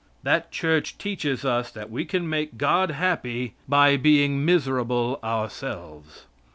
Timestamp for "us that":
1.45-1.91